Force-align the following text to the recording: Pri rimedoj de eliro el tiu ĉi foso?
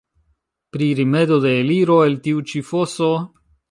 Pri 0.77 0.87
rimedoj 1.01 1.39
de 1.45 1.53
eliro 1.59 2.01
el 2.09 2.19
tiu 2.27 2.45
ĉi 2.53 2.67
foso? 2.75 3.17